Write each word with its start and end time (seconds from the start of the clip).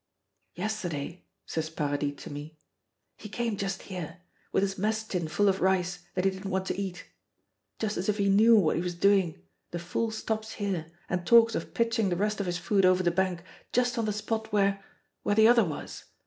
"Yesterday," 0.55 1.27
says 1.45 1.69
Paradis 1.69 2.23
to 2.23 2.31
me, 2.31 2.57
"he 3.17 3.29
came 3.29 3.55
just 3.55 3.83
here, 3.83 4.21
with 4.51 4.63
his 4.63 4.75
mess 4.75 5.03
tin 5.07 5.27
full 5.27 5.47
of 5.47 5.61
rice 5.61 5.99
that 6.15 6.25
he 6.25 6.31
didn't 6.31 6.49
want 6.49 6.65
to 6.65 6.75
eat. 6.75 7.05
Just 7.77 7.97
as 7.97 8.09
if 8.09 8.17
he 8.17 8.27
knew 8.27 8.57
what 8.57 8.75
he 8.75 8.81
was 8.81 8.95
doing, 8.95 9.43
the 9.69 9.77
fool 9.77 10.09
stops 10.09 10.53
here 10.53 10.91
and 11.07 11.23
talks 11.27 11.53
of 11.53 11.75
pitching 11.75 12.09
the 12.09 12.15
rest 12.15 12.39
of 12.39 12.47
his 12.47 12.57
food 12.57 12.83
over 12.83 13.03
the 13.03 13.11
bank, 13.11 13.43
just 13.71 13.95
on 13.99 14.05
the 14.05 14.11
spot 14.11 14.51
where 14.51 14.83
where 15.21 15.35
the 15.35 15.47
other 15.47 15.63
was. 15.65 16.05